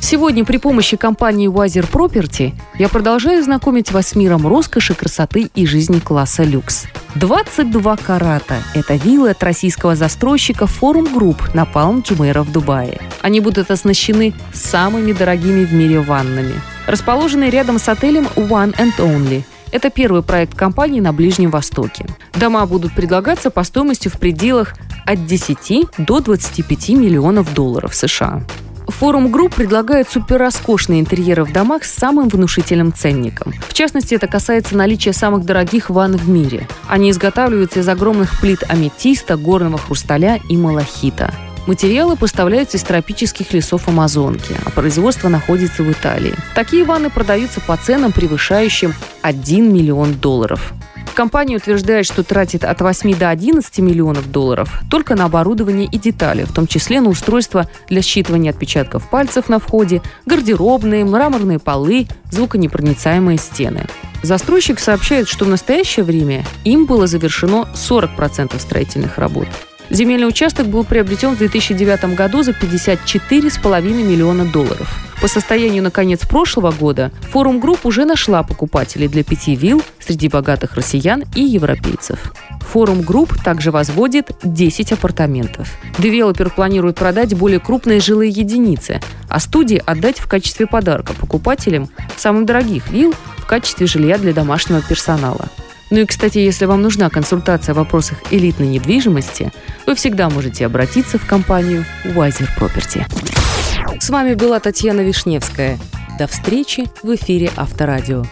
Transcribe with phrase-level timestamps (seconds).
[0.00, 5.66] Сегодня при помощи компании Wiser Property я продолжаю знакомить вас с миром роскоши, красоты и
[5.66, 6.86] жизни класса люкс.
[7.14, 13.00] 22 карата– это виллы от российского застройщика Forum Group на Palm Jumeirah в Дубае.
[13.20, 16.54] Они будут оснащены самыми дорогими в мире ваннами.
[16.86, 22.06] Расположены рядом с отелем One and Only– это первый проект компании на Ближнем Востоке.
[22.34, 24.74] Дома будут предлагаться по стоимости в пределах
[25.06, 28.42] от 10 до 25 миллионов долларов США.
[28.90, 33.54] Forum Group предлагает суперроскошные интерьеры в домах с самым внушительным ценником.
[33.68, 36.68] В частности, это касается наличия самых дорогих ванн в мире.
[36.88, 41.32] Они изготавливаются из огромных плит аметиста, горного хрусталя и малахита.
[41.66, 46.34] Материалы поставляются из тропических лесов Амазонки, а производство находится в Италии.
[46.54, 50.72] Такие ванны продаются по ценам, превышающим 1 миллион долларов.
[51.14, 56.44] Компания утверждает, что тратит от 8 до 11 миллионов долларов только на оборудование и детали,
[56.44, 63.38] в том числе на устройства для считывания отпечатков пальцев на входе, гардеробные, мраморные полы, звуконепроницаемые
[63.38, 63.86] стены.
[64.22, 69.48] Застройщик сообщает, что в настоящее время им было завершено 40% строительных работ.
[69.90, 75.09] Земельный участок был приобретен в 2009 году за 54,5 миллиона долларов.
[75.20, 80.28] По состоянию на конец прошлого года Forum Group уже нашла покупателей для пяти вилл среди
[80.28, 82.32] богатых россиян и европейцев.
[82.70, 85.68] Forum Group также возводит 10 апартаментов.
[85.98, 92.46] Девелопер планирует продать более крупные жилые единицы, а студии отдать в качестве подарка покупателям самых
[92.46, 95.48] дорогих вилл в качестве жилья для домашнего персонала.
[95.90, 99.52] Ну и, кстати, если вам нужна консультация в вопросах элитной недвижимости,
[99.86, 103.04] вы всегда можете обратиться в компанию Wiser Property.
[104.00, 105.78] С вами была Татьяна Вишневская.
[106.18, 108.24] До встречи в эфире Авторадио.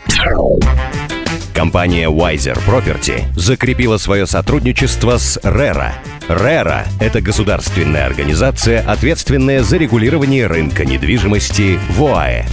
[1.55, 5.93] Компания Wiser Property закрепила свое сотрудничество с RERA.
[6.28, 12.47] RERA– это государственная организация, ответственная за регулирование рынка недвижимости в ОАЭ.